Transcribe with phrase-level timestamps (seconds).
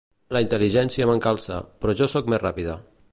[0.35, 2.79] La intel·ligència m'encalça, però jo sóc més ràpida.